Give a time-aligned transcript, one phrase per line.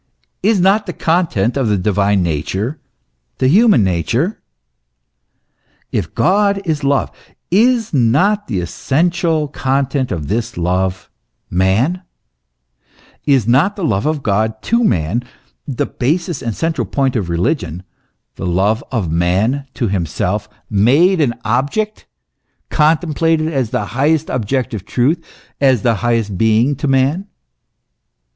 [0.41, 2.79] is not the con tent of the divine nature
[3.37, 4.41] the human nature?
[5.91, 7.11] If God is love,
[7.51, 11.07] is not the essential content of this love,
[11.51, 12.01] man?
[13.27, 15.21] Is not the love of God to man
[15.67, 17.83] the basis and central point of religion
[18.37, 22.07] the love of man to himself made an object,
[22.71, 25.23] contemplated as the highest objective truth,
[25.61, 27.27] as the highest Being to man